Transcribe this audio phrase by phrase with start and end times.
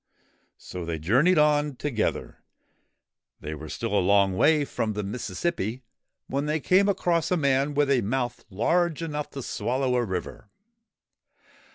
[0.57, 2.39] So they journeyed on together.
[3.39, 5.83] They were still a long way from the Mississippi
[6.25, 10.49] when they came across a man with a mouth large enough to swallow a river.